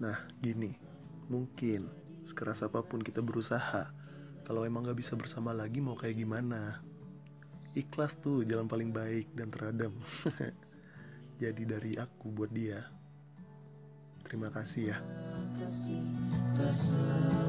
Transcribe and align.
Nah, 0.00 0.16
gini, 0.40 0.72
mungkin 1.28 1.92
sekeras 2.24 2.64
apa 2.64 2.80
pun 2.80 3.04
kita 3.04 3.20
berusaha, 3.20 3.92
kalau 4.48 4.64
emang 4.64 4.88
gak 4.88 4.96
bisa 4.96 5.12
bersama 5.12 5.52
lagi 5.52 5.84
mau 5.84 5.92
kayak 5.92 6.16
gimana? 6.16 6.80
Ikhlas 7.76 8.16
tuh 8.16 8.42
jalan 8.48 8.64
paling 8.64 8.90
baik 8.96 9.28
dan 9.36 9.52
teradam. 9.52 9.92
Jadi 11.42 11.62
dari 11.68 11.92
aku 12.00 12.32
buat 12.32 12.48
dia. 12.48 12.88
Terima 14.24 14.48
kasih 14.48 14.96
ya. 14.96 14.98
kasih 15.60 17.39